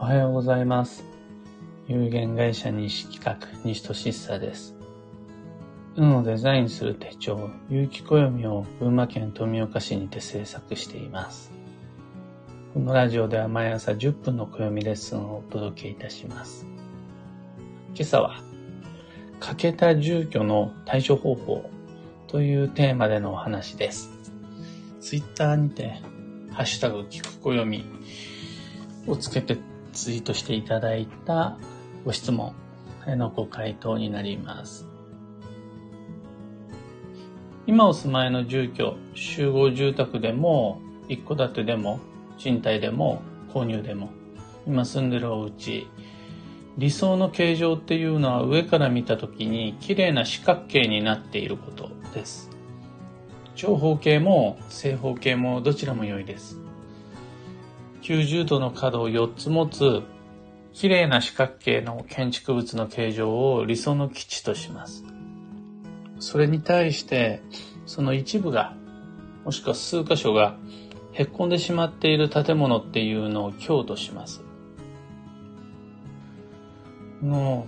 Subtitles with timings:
[0.00, 1.04] おはようございます。
[1.88, 4.76] 有限会社西企画、西俊久です。
[5.96, 11.50] 運をデザインする手帳、有機暦を群馬県富岡市にて制作しています。
[12.74, 16.64] このラジオでは毎朝10分の暦レッスンをお届けいたします。
[17.92, 18.40] 今朝は、
[19.40, 21.68] 欠けた住居の対処方法
[22.28, 24.12] というテーマでのお話です。
[25.00, 26.00] ツイッターにて、
[26.52, 27.84] ハッシュタグ聞く暦
[29.08, 29.58] をつけて
[29.98, 31.58] ツイートしていただいた
[32.04, 32.54] ご質問
[33.06, 34.86] のご回答になります。
[37.66, 41.98] 今お住まいの住居、集合住宅でも、一戸建てでも、
[42.38, 44.10] 賃貸でも、購入でも、
[44.66, 45.88] 今住んでるお家、
[46.78, 52.50] 理想の形状っていうのは上から見た時に綺麗な四角形になっていることです。
[53.56, 56.67] 長方形も正方形もどちらも良いです。
[58.08, 60.02] 90度の角を4つ持つ
[60.72, 65.04] 綺麗な四角形の建築物の形状を理想の基地とします。
[66.18, 67.42] それに対して、
[67.84, 68.74] その一部が、
[69.44, 70.56] もしくは数箇所が、
[71.12, 74.42] へっこんでしまっている建物っていうのを強とします。
[77.22, 77.66] の、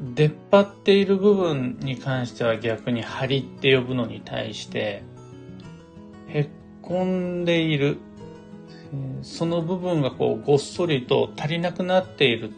[0.00, 5.04] 出っ張っている部分に関しては逆に梁って呼ぶのに対して、
[6.28, 6.48] へっ
[6.82, 7.98] こんでいる、
[9.22, 12.50] その部分がこうごっそりと足りなくなっている。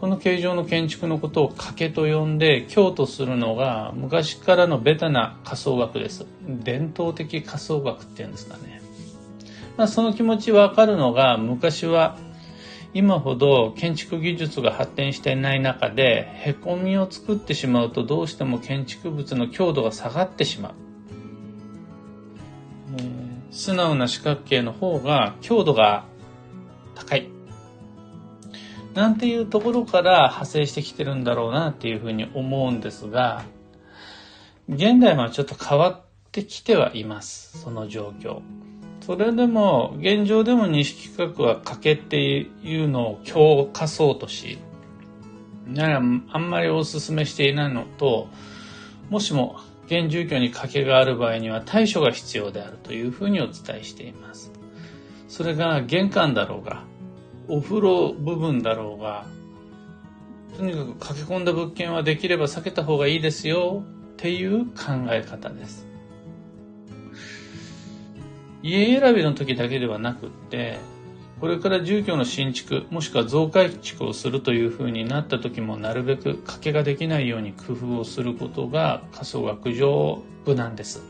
[0.00, 6.26] この形状の建築のことを欠けと呼んで強とするのが昔からのベタな仮想学です。
[6.46, 8.82] 伝統的仮想学っていうんですかね。
[9.76, 12.16] まあ、その気持ちわかるのが昔は
[12.92, 20.74] 今ほど建築技術が発展していない中でへこみを作ってしまうとどうしても建築物の強度が下がってしまう。
[23.54, 26.04] 素直な四角形の方が強度が
[26.96, 27.28] 高い。
[28.94, 33.44] なんていうところから派生してきてるんだろうなっていうふうに思うんですが、
[34.68, 36.00] 現代はちょっと変わっ
[36.32, 37.60] てきてはいます。
[37.60, 38.40] その状況。
[39.00, 44.58] それでも、現状でも西企画は欠けっていうのを強化そうとし、
[45.66, 48.28] ならあんまりお勧めしていないのと、
[49.10, 54.52] もしも現住居に欠けがある場合には対処が必要であるというふうにお伝えしています。
[55.28, 56.84] それが玄関だろうが、
[57.48, 59.26] お風呂部分だろうが、
[60.56, 65.86] とにかく駆け込んだ物件はできれば避けた方がいいですよっていう考え方です。
[68.62, 70.78] 家選びの時だけではなくって、
[71.40, 81.02] これから住居の新築、もしくは増改築をするというふうになった時もなるべく掛けができないように工夫をすることが仮想学上無難です。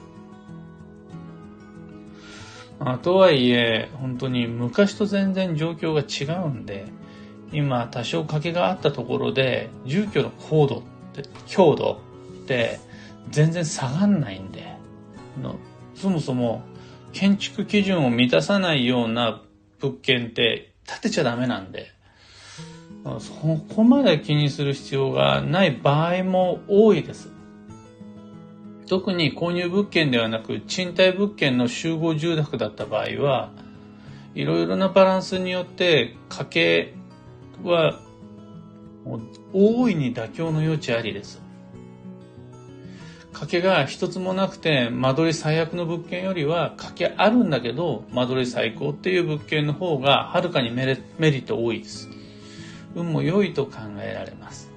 [2.81, 6.87] まあ、とはいえ、本当に昔と全然状況が違うんで、
[7.53, 10.83] 今多少掛けがあったところで、住居の高度っ
[11.15, 12.01] て、強度
[12.43, 12.81] って
[13.31, 14.77] 全然下がんないんで、
[15.41, 15.57] の
[15.95, 16.63] そもそも
[17.13, 19.43] 建築基準を満たさないような
[19.85, 21.93] 物件って建てちゃダメなんで、
[23.21, 23.33] そ
[23.75, 27.29] こまで気にする必要がない場合も多いです。
[28.87, 33.51] 特に購入物件ではなく賃貸物件の集合住宅だった場合は、
[34.35, 36.95] いろいろなバランスによって家計
[37.63, 38.01] は
[39.53, 41.44] 大いに妥協の余地ありです。
[43.35, 52.09] 掛けが一つもなくて間取り最悪の物件よりは掛けあるんだけど間取り最高っていう物件の方がはるかにメリメリット多いです。
[52.95, 54.71] 運も良いと考えられます。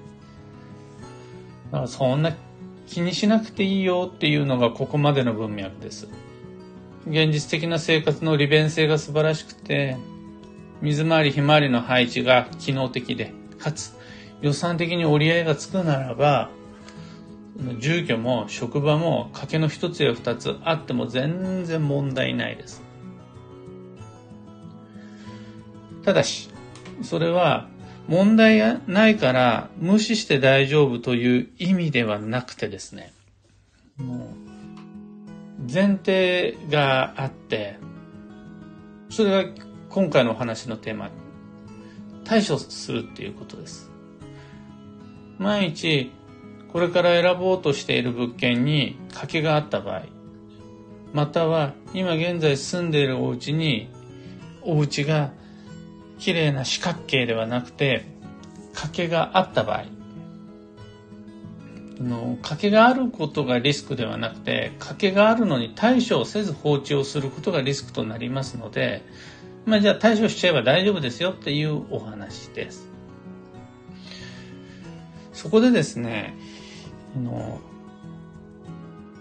[1.70, 2.34] だからそんな
[2.88, 6.08] 気にしなくていいよっていうのがここまでの文脈です。
[7.06, 9.96] 現実的な生活の利便性が素晴らしくて、
[10.82, 13.94] 水回り、ひまわりの配置が機能的で、かつ
[14.40, 16.50] 予算的に折り合いがつくならば、
[17.78, 22.82] 住居も職場も掛けの一つや二つあっても全然問題ないです。
[26.04, 26.48] ただし、
[27.02, 27.68] それは
[28.06, 33.12] 問題がないから無視して大丈夫という意味ではなくてですね、
[33.96, 37.76] もう前提があって、
[39.10, 39.50] それが
[39.90, 41.10] 今回のお話のテーマ、
[42.24, 43.90] 対処するっていうことです。
[45.38, 46.12] 毎日
[46.78, 50.02] これから選ぼうとしている物件に賭けがあった場合、
[51.12, 53.90] または今現在住んでいるお家に、
[54.62, 55.32] お家が
[56.20, 58.04] 綺麗な四角形ではなくて、
[58.74, 59.86] 賭けがあった場合、
[62.00, 69.02] の賭けがあることがリスクではなくて、賭けがあるのに対処をせず放置をすることがリスクとなりますので、
[69.66, 72.86] まあじゃあ対処しちゃえば大丈夫ですよっていうお話です。
[75.32, 76.36] そこでですね、
[77.16, 77.60] あの、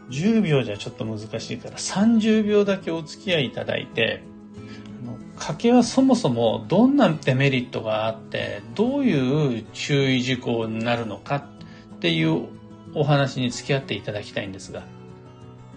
[0.09, 4.23] 10秒じゃちょっと難しいから30秒だけお付き合いいただいて、
[5.37, 11.35] 賭けはそもそもどんなデメリットがあってどういう注意事項になるのか
[11.95, 12.47] っていう
[12.95, 14.83] お話に付き合っていただきたいんですが。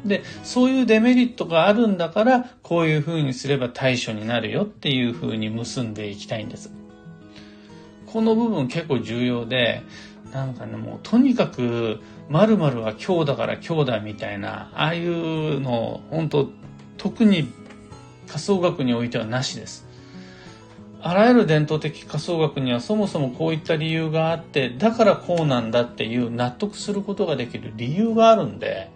[0.04, 6.72] でそういうデメリットがあるんだからこういうふうにすれば対処になるよっていうふうに結んでいきたいんです。
[8.06, 9.82] この部分結構重要で
[10.32, 16.50] なんかねもうとにかく〇〇は今日だから今日だみたいなああいうの本当
[16.97, 17.53] 特に
[18.29, 19.88] 仮想学においてはなしです。
[21.03, 28.91] あらゆる伝統的仮想学にはそもそもこういった理由があって、だからこうなんだっていう納得することができる理由があるんで、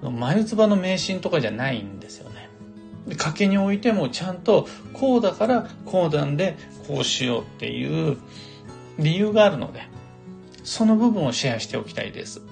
[0.00, 2.48] 眉唾の迷信とかじゃないんですよね。
[3.08, 6.56] 賭けにおいてもちゃんとこうだからこうなんで
[6.86, 8.16] こうしようっていう
[8.98, 9.82] 理由があるので、
[10.64, 12.42] その部分をシェアしておきたいです。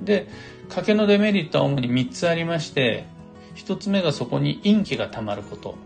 [0.00, 0.28] で、
[0.68, 3.06] 賭けのデメリットは主に3つありまして、
[3.54, 5.76] 一つ目がそこに陰気がたまること。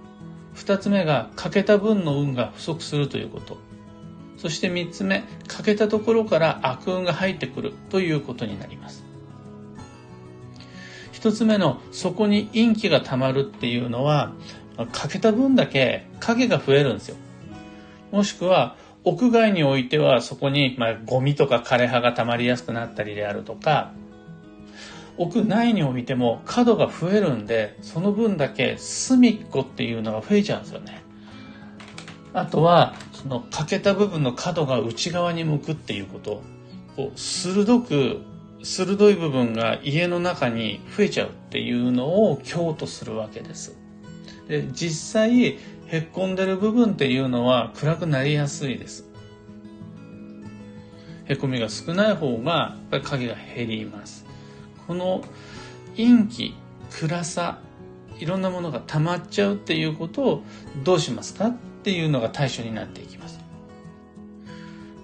[0.55, 3.57] 二つ目が欠けた分の運が不足するということ。
[4.37, 9.05] そして三つ目、欠けたところから悪運が入ってくるということになります。
[11.13, 14.33] 一つ目のそこに陰気がたまるっていうのは、
[14.93, 17.17] 欠けた分だけ影が増えるんですよ。
[18.11, 23.93] もしくは、屋外においてはそこに、まあ、ゴミとか枯葉が溜まりやすくなったりであるとか、
[25.19, 31.03] 屋内においても角が増えるんで、その分だけ隅っこっていうのが増えちゃうんですよね。
[32.33, 36.43] あとは、その欠けた部分の角が内側に向くっていうこと。
[36.97, 38.21] こう鋭く、
[38.63, 43.77] 鋭い部分が家の中に増えちゃうっていうのを強とするわけです。
[44.49, 45.59] で、実際、
[45.93, 49.05] へっこんでる部分っていうのは暗くなりやすいです。
[51.27, 54.25] へこみが少ない方がやっぱり影が減ります。
[54.87, 55.23] この
[55.95, 56.55] 陰気
[56.89, 57.59] 暗さ
[58.19, 60.43] いろんなものが溜まっちゃうっていうことを
[60.83, 63.39] どうしますかっていうのが対処になっていきます。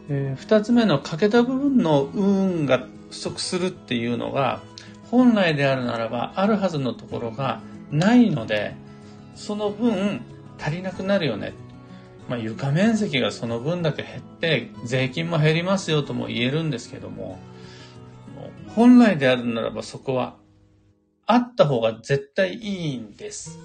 [0.08, 4.62] えー、2つ目の欠けた部分の運が不足するっていうのが
[5.10, 7.60] 本来であるならばあるはずのところが
[7.90, 8.74] ないので
[9.34, 10.22] その分
[10.58, 11.54] 足りなくなるよね。
[12.28, 17.38] まあ、床面積がその分だけ減って税金も減りますよとも言えるんですけども
[18.68, 20.36] 本来であるならばそこは
[21.26, 23.58] あった方が絶対いいんです。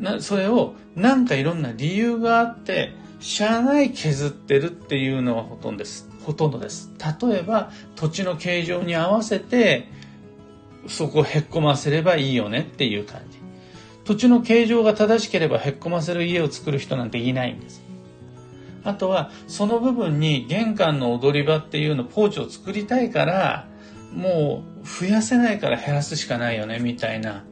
[0.00, 6.08] なそれをなんかいろんな理由があって、しゃあない削ってるっていうのはほとんどです。
[6.24, 6.90] ほとんどです。
[7.20, 9.88] 例えば土地の形状に合わせて
[10.86, 13.43] そこをへっこませればいいよねっていう感じ。
[14.04, 17.82] 土地の形状が正しければへっこませる家を作る人なんていないんです。
[18.84, 23.66] あとは、その部分に玄関の踊り場っていうの、ポーチを作りたいから、
[24.12, 27.44] もう増やせないから減らすしかないよね、みたいな。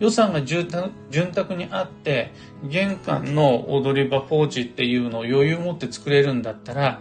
[0.00, 2.32] 予算が潤沢にあって、
[2.64, 7.00] 玄関の踊り場ポーチっていうのを余裕持って作れるんだったら、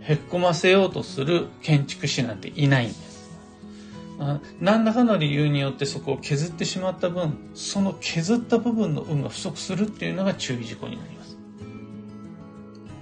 [0.00, 3.13] へっこませようとする建築士なんていないんです。
[4.60, 11.36] 何らかの理由によってそこを削ってしまった分、その削った部分の運が不足するっていうのが注意事項になります。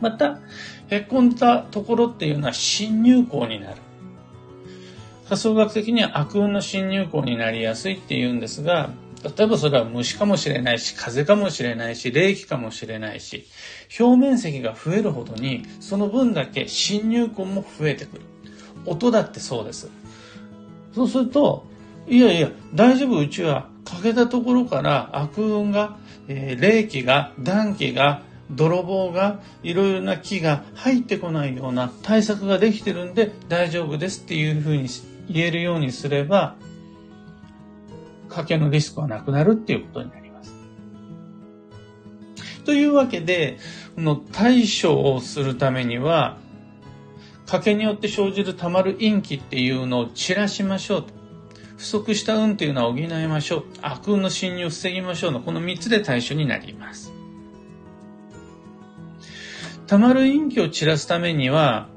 [0.00, 0.40] また、
[0.88, 3.76] へこんだところっていうのは侵入口になる。
[5.28, 8.90] 仮想学的には悪運の侵入口になりやすいっていうんですが、
[9.22, 13.46] 例えばそれは虫かもしれないし、風かもしれないし、冷気かもしれないし、
[13.98, 18.22] 表面積が増えるほどに、その分だけ侵入口も増えてくる。
[18.84, 19.88] 音だってそうです。
[20.94, 21.66] そうすると、
[22.06, 25.96] いやいや、大丈夫、うちは欠けたところから悪運が、
[26.28, 34.88] えー、冷気が、暖気が、泥棒がいろいろな木が入ってこないような対策ができてるんで大丈夫ですっていうふうに
[35.28, 36.56] 言えるようにすれば、
[38.28, 40.54] 賭けのリスクはなくなるっていうことになります。
[42.64, 43.58] というわけで、
[43.94, 46.38] この対処をするためには、
[47.60, 51.04] けによって生じるたまる陰気っていうのを散らしましょう。
[51.76, 53.64] 不足した運っていうのは補いましょう。
[53.82, 57.12] 悪運の侵入を防ぎましょうのこの3つで対処になります。
[59.86, 61.88] たまる陰気を散らすためには、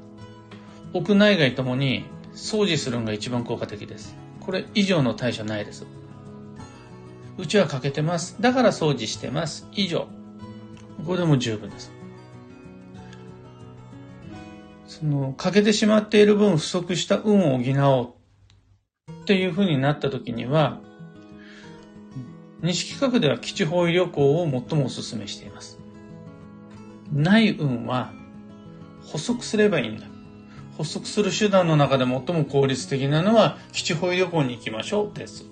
[0.92, 4.16] 屋内外ともに掃除するのが一番効果的です。
[4.40, 5.86] これ以上の対処ないです。
[7.38, 8.36] うちは欠けてます。
[8.40, 9.68] だから掃除してます。
[9.72, 10.08] 以上。
[11.06, 11.95] これでも十分です。
[14.98, 20.80] その、欠けてしまっている分不足した運を補おうっていうふうになった時には、
[22.62, 25.78] 西企画では基地方位旅行を最もお勧めしています。
[27.12, 28.12] ない運は
[29.04, 30.06] 補足すればいいんだ。
[30.78, 35.44] 補足する手段の中で最も効率的なのは基地方位旅行に行きましょうです。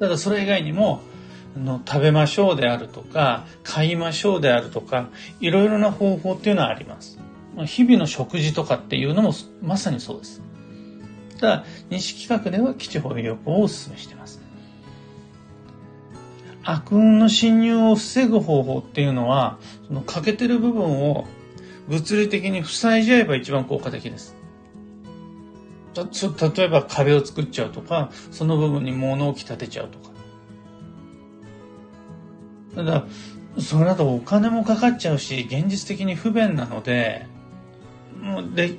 [0.00, 1.00] ただそれ以外にも
[1.56, 5.08] の食べましょうであるとか買いましょうであるとか
[5.40, 7.18] いろいろな方法っていうのはあります。
[7.66, 10.42] 日々の食事とかっていうのもまさにそうです。
[11.38, 14.40] ただ西企画では基地方位旅行をお勧めしています。
[16.64, 21.26] 悪運の侵入を防ぐ方法っていうのはその欠けてる部分を
[21.88, 24.36] 物理的に塞いじゃえば一番効果的です。
[25.94, 30.10] 例えば壁を作っちゃうとか、その部分に物置立てちゃうとか。
[32.74, 33.06] ただ、
[33.58, 37.26] それだとお金もかかっちゃうし、現実的に不便なので、
[38.54, 38.76] で、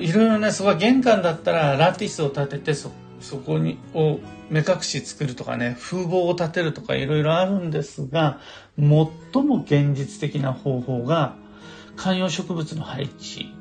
[0.00, 8.40] いろいろね、そこは玄関だったらラティスを立ててそ、そこに、を目隠し作るとかね、風貌を立てるとかいろいろあるんですが、
[8.78, 11.36] 最も現実的な方法が、
[11.96, 13.52] 観葉植物の配置、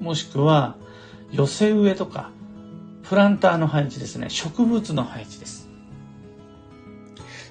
[0.00, 0.76] もしくは
[1.30, 2.30] 寄せ植えとか、
[3.02, 4.30] プランターの配置ですね。
[4.30, 5.68] 植物の配置です。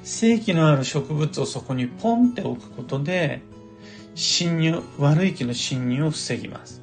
[0.03, 3.41] 正気のある植物をそこにポンって置くことで、
[4.15, 6.81] 侵入、悪い気の侵入を防ぎます。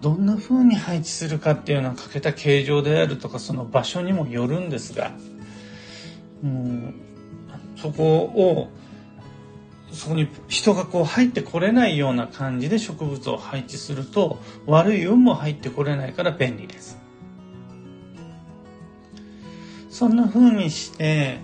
[0.00, 5.12] どんな風に配置するかっていうのは欠けた形状であるとかその場所にもよるんですが、
[6.42, 7.00] うん、
[7.76, 8.68] そこを
[9.92, 16.98] そこに人がこう入ってこれないような感じで植物を配置すると悪い運も入ってこれないから便利です。
[19.88, 21.38] そんな風にして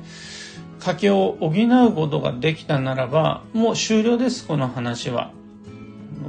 [0.81, 5.33] 賭けを補うことができたならばもう終了ですこの話は。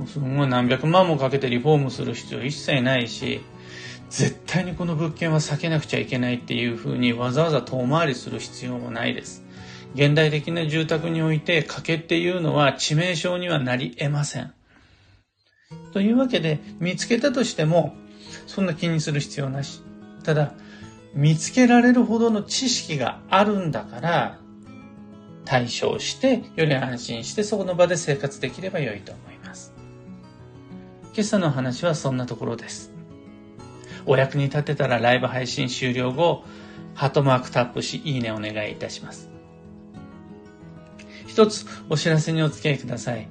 [0.08, 3.42] すごい何百万もかけてリフォームする必要一切ないし
[4.10, 9.44] 絶対にこの物件は避けなくちゃいけないっていうふうにわざわざ遠回りする必要もないです。
[9.96, 14.54] 現代的な住宅において賭けっていうのは致命傷にはなり得ません。
[15.94, 17.96] というわけで見つけたとしても
[18.48, 19.82] そんな気にする必要なし。
[20.24, 20.54] ただ
[21.14, 24.40] 見つけられるほどの知識があるんだから
[25.46, 29.74] 対処してより安心してそこの場で生活できれば良いと思います。
[31.14, 32.92] 今朝の話はそんなところです。
[34.06, 36.44] お役に立てたらライブ配信終了後、
[36.94, 39.30] ハートマークタップし、いいねお願いいたします。
[41.28, 43.28] 一つお知らせにお付き合いください。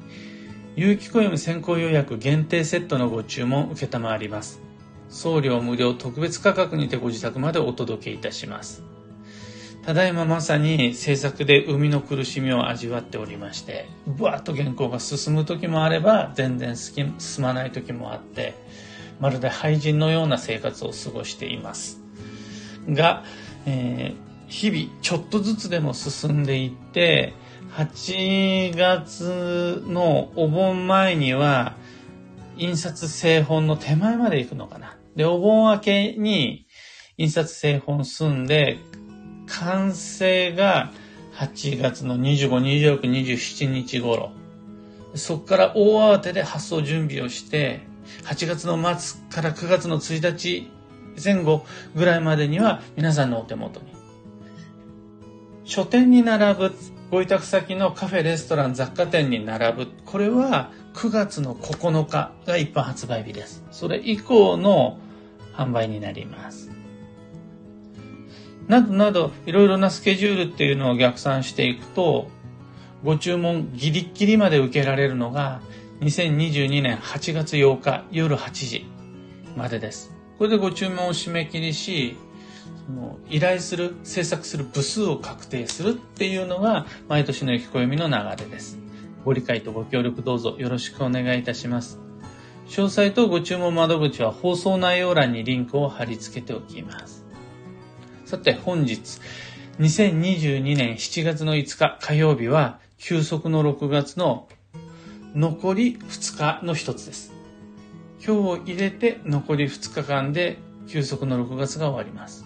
[0.77, 4.68] 有機暦先行予約限定セットのご注文受けたまわります。
[5.09, 8.83] 送料無料特別価格にてご自宅までお届けいたします。
[9.89, 18.55] ただいままさに制作で生みの苦しみを味わっておりまして、ぶわっと原稿が進む時もあれば、全然進まない時もあって、
[19.19, 22.03] まるで廃人のような生活を過ごしています。
[22.87, 23.25] が、
[23.65, 27.33] えー、日々ちょっとずつでも進んでいって、
[27.75, 31.77] 8月のお盆前には、
[32.59, 34.98] 印刷製本の手前まで行くのかな。
[35.19, 36.69] で、お盆明けに
[37.17, 38.79] 印刷製本済んで、
[39.49, 40.93] 完成が
[41.35, 44.31] 8月の25、26、27日頃。
[45.17, 47.81] そこから大慌てで発送準備をして、
[48.27, 50.71] 8月の末から9月の1日
[51.23, 53.87] 前後ぐらいまでには皆さんのお手元に。
[55.65, 56.73] 書店に並ぶ
[57.11, 59.89] ご委託先のカフェ、レストラン、雑貨店に並ぶ。
[60.07, 63.65] これは9月の9日が一般発売日です。
[63.73, 65.01] それ以降の
[65.59, 66.71] 販売になります。
[68.69, 72.29] などなど、いろいろなスケジュールっていうのを逆算していくと、
[73.03, 75.61] ご注文ギリギリまで受けられるのが
[76.01, 78.87] 2022年8月8日夜8時
[79.57, 80.13] までです。
[80.39, 82.17] これでご注文を締め切りし、
[82.87, 88.79] その依頼する、制作する部数を確定するっていうのが毎年の雪暦の流れです。
[89.25, 92.08] ご理解とご協力どうぞよろしくお願いいたします。
[92.69, 97.25] 詳細とご注文窓口は放送内容欄にリンクを貼り付けておきます。
[98.27, 99.21] さて本日、
[99.79, 104.49] 2022年7月の5日火曜日は、休息の6月の
[105.35, 107.33] 残り2日の一つです。
[108.23, 110.59] 今日を入れて残り2日間で
[110.89, 112.45] 休息の6月が終わります。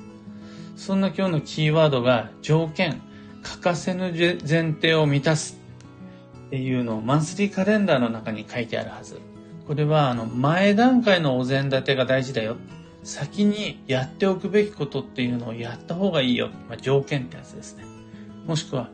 [0.76, 3.02] そんな今日のキーワードが条件、
[3.42, 4.12] 欠かせぬ
[4.48, 5.58] 前提を満たす
[6.46, 9.31] っていうのをマンスリーカレンダーの中に書いてあるはず。
[9.66, 12.56] これはあの前段階のお膳立てが大事だよ。
[13.04, 16.50] 先にやっておくべきことっていうのをやった方がいいよ。
[16.68, 17.84] まあ、条件ってやつですね。
[18.46, 18.90] もしくは、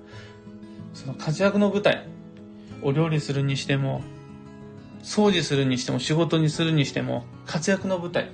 [0.94, 2.06] その活躍の舞台、
[2.82, 4.02] お料理するにしても、
[5.02, 8.30] 掃除するにしても、仕事にするにしても、活躍の舞台。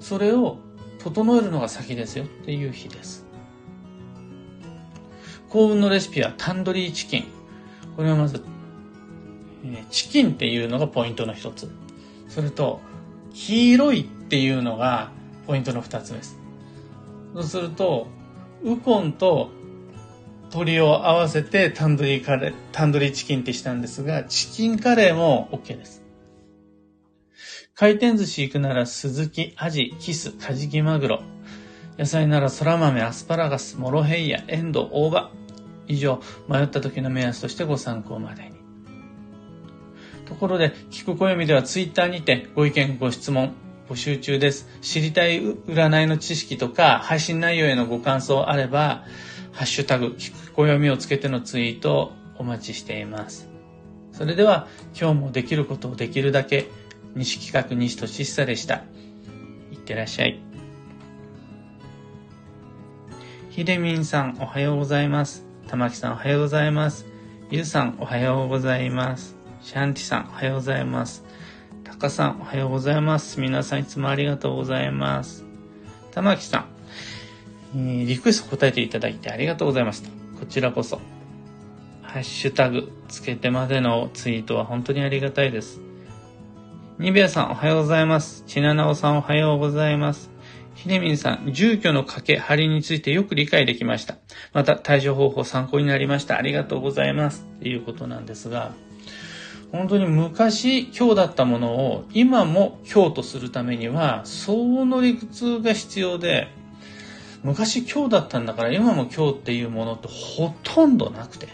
[0.00, 0.58] それを
[0.98, 3.26] 整えるのが先ですよっていう日です。
[5.48, 7.24] 幸運のレシピはタンドリーチキン。
[7.96, 8.42] これはまず、
[9.90, 11.70] チキンっていうのがポイントの一つ。
[12.28, 12.80] それと、
[13.34, 15.10] 黄色いっていうのが
[15.46, 16.38] ポイントの二つです。
[17.34, 18.08] そうすると、
[18.62, 19.50] ウコンと
[20.52, 26.02] 鶏を合わせてタンドリーカレー、タンドリーチキンってしたんですが、チキンカレーも OK です。
[27.74, 31.22] 回転寿司行くならスズキ、アジ、キス、カジキマグロ。
[31.98, 35.30] 野菜なら空豆、アスパラガス、モロヘイヤ、エンドウ、大葉。
[35.88, 38.61] 以上、迷った時の目安としてご参考までに。
[40.32, 43.52] ところで、聞く暦ではツイッターにてご意見、ご質問、
[43.88, 44.66] 募集中です。
[44.80, 49.04] 知りたい占いの知識とか、配信内容へのご感想あれば、
[49.52, 53.46] ハッシュタグ、聞く暦をつけてのツイートお待ちしています。
[54.12, 56.66] それでは、今日もできることをできるだけ、
[57.14, 58.84] 西企画西俊久でした。
[59.70, 60.40] いってらっしゃい。
[63.50, 65.44] ひでみんさん、おはようございます。
[65.68, 67.04] たまきさん、おはようございます。
[67.50, 69.41] ゆうさん、おはようございます。
[69.62, 71.24] シャンティさん、おはようございます。
[71.84, 73.38] たかさん、おはようございます。
[73.38, 75.44] 皆さん、いつもありがとうございます。
[76.10, 76.66] たまきさん、
[77.76, 80.02] えー、リクエスト答えていただいてありがとうございます。
[80.38, 81.00] こちらこそ。
[82.02, 85.80] ハッシュタグつけてまでのツイートは本当にありがたいです。
[86.98, 88.42] ニベアさんおはようございます。
[88.48, 90.28] ちななおさんおはようございます。
[90.74, 94.16] ひでみんさん、住居の掛け、張りについてよく理解できました。
[94.52, 96.36] また対処方法参考になりました。
[96.36, 97.46] ありがとうございます。
[97.58, 98.72] っていうことなんですが、
[99.72, 106.48] 本当に昔今日だったものを今も今日とするためには相応の理屈が必要で、
[107.42, 111.48] 昔今日だったんだから今も今日っていうものってほとんどなくて、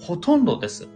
[0.00, 0.88] ほとんどです。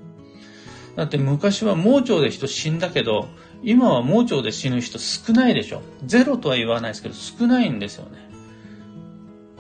[0.97, 3.28] だって昔は盲腸で人死んだけど、
[3.62, 5.83] 今は盲腸で死ぬ人少ないでしょ。
[6.07, 8.28] ゼロとは言わないですけど、少ないんですよね。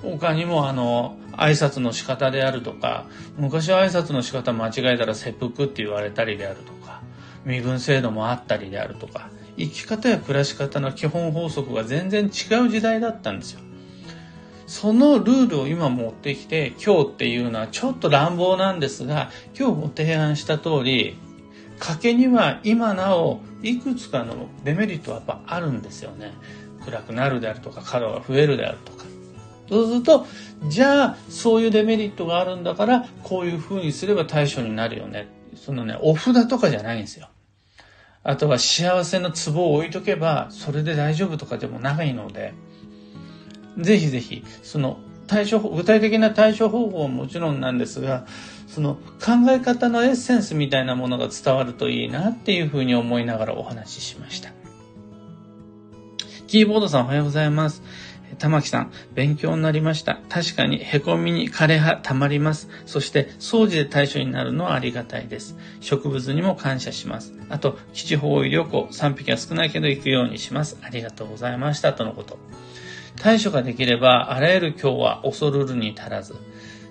[0.02, 6.77] 他にもあの、挨拶の仕方であるとか、昔は挨拶の仕方間違えたら切腹って言われたりであるとか、
[7.48, 13.60] 身分制度もあったりであるとか、生き方や暮らし方の基本法則が全然違う時代だったんですよ。
[14.66, 21.16] そのルールを今持ってきて、今日っていうのはちょっと乱暴なんですが、今日ご提案した通り、
[21.80, 26.34] 賭けには今なおいくつかのデメリットはやっぱあるんですよね。
[26.84, 29.06] 暗くなるであるとか、角が増えるであるとか。
[29.70, 30.26] そうすると、
[30.68, 35.28] じゃあ、そういうデメリットがあるんだから、こういう風にすれば対処になるよね。
[35.56, 37.28] そのね、お札とかじゃないんですよ。
[38.28, 42.52] あとは幸せの壺を置いとけば、それで大丈夫とかでもないので、
[43.78, 48.26] ぜひぜひ、その対処、具体的な対処方法はもちろんなんですが、
[48.66, 54.50] その考え方のエッセンスみたいなものが伝わるといいなっていうふうに思いながらお話ししました。
[56.46, 57.82] キーボードさんおはようございます。
[58.38, 60.20] 玉木さん、勉強になりました。
[60.28, 62.68] 確かに、凹みに枯れ葉溜まります。
[62.86, 65.56] そして、掃除で対処になるのはありがたいです。
[65.80, 67.34] 植物にも感謝します。
[67.48, 70.78] あと、基地方位旅行、3匹は少ないけど行くようにします。
[70.82, 71.92] ありがとうございました。
[71.92, 72.38] とのこと。
[73.16, 76.34] 対処ができれば、あらゆる今日は恐るるに足らず。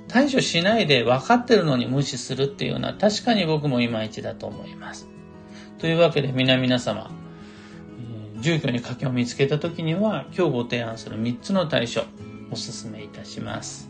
[0.08, 5.08] 対処しないで分かってるのに無視するっていうのは確かに僕もいまいちだと思います。
[5.80, 7.12] というわけで皆々様、
[8.48, 12.02] 住居に賭けを見つけた時には今日ご提案する3つの対処
[12.50, 13.90] お勧めいたします。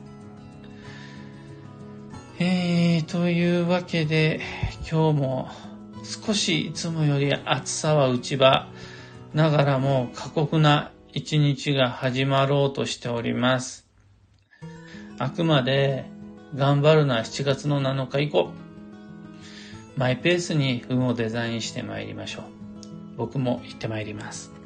[2.40, 4.42] えー、というわけで
[4.90, 5.50] 今日も
[6.04, 8.68] 少しいつもより暑さは内場
[9.36, 13.88] ながらも過酷な一日が始まろうとしております。
[15.20, 16.10] あくまで
[16.56, 18.50] 頑張るのは7月の7日以降。
[19.98, 22.57] マイペースに運をデザインしてまいりましょう。
[23.18, 24.57] 僕も行ってまいります。